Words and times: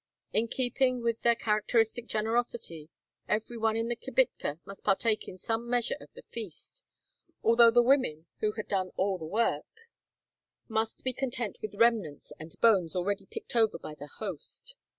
In 0.33 0.47
keeping 0.47 1.03
with 1.03 1.21
their 1.21 1.35
characteristic 1.35 2.07
generosity, 2.07 2.89
every 3.29 3.55
one 3.59 3.75
in 3.75 3.87
the 3.87 3.95
kibitka 3.95 4.59
must 4.65 4.83
partake 4.83 5.27
in 5.27 5.37
some 5.37 5.69
measure 5.69 5.97
of 6.01 6.11
the 6.15 6.23
feast, 6.23 6.83
although 7.43 7.69
the 7.69 7.83
women, 7.83 8.25
who 8.39 8.53
had 8.53 8.67
done 8.67 8.89
all 8.95 9.19
the 9.19 9.25
work, 9.27 9.87
must 10.67 11.03
be 11.03 11.13
content 11.13 11.57
with 11.61 11.75
remnants 11.75 12.33
and 12.39 12.59
bones 12.61 12.95
already 12.95 13.27
picked 13.27 13.55
over 13.55 13.77
by 13.77 13.93
the 13.93 14.09
host. 14.17 14.75